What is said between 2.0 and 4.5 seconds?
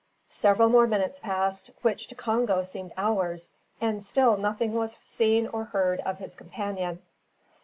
to Congo seemed hours, and still